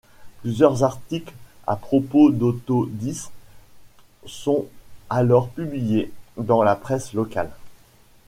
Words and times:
Plusieurs 0.41 0.81
articles 0.83 1.31
à 1.67 1.75
propos 1.75 2.31
d'Otto 2.31 2.87
Dix 2.89 3.29
sont 4.25 4.65
alors 5.11 5.49
publiés 5.49 6.11
dans 6.37 6.63
la 6.63 6.75
presse 6.75 7.13
locale. 7.13 7.51